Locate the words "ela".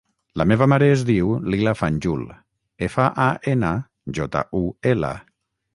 4.97-5.17